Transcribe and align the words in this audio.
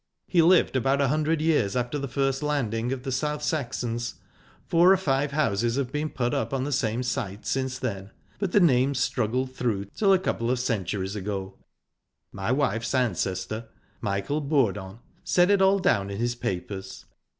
He 0.25 0.41
lived 0.41 0.75
about 0.75 0.99
a 0.99 1.09
hundred 1.09 1.41
years 1.41 1.75
after 1.75 1.99
the 1.99 2.07
first 2.07 2.41
landing 2.41 2.91
of 2.91 3.03
the 3.03 3.11
South 3.11 3.43
Saxons. 3.43 4.15
Four 4.65 4.91
or 4.91 4.97
five 4.97 5.29
houses 5.29 5.75
have 5.75 5.91
been 5.91 6.09
put 6.09 6.33
up 6.33 6.55
on 6.55 6.63
the 6.63 6.71
same 6.71 7.03
site 7.03 7.45
since 7.45 7.77
then, 7.77 8.09
but 8.39 8.51
the 8.51 8.59
name 8.59 8.95
struggled 8.95 9.53
through 9.53 9.85
till 9.95 10.11
a 10.11 10.17
couple 10.17 10.55
centuries 10.55 11.15
ago. 11.15 11.53
My 12.31 12.51
wife's 12.51 12.95
ancestor, 12.95 13.67
Michael 14.01 14.41
Bourdon, 14.41 15.01
set 15.23 15.51
it 15.51 15.61
all 15.61 15.77
down 15.77 16.09
in 16.09 16.17
his 16.17 16.33
papers. 16.33 17.05